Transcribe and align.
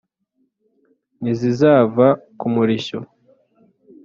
ntizizava 1.21 2.07
ku 2.39 2.45
murishyo. 2.53 2.99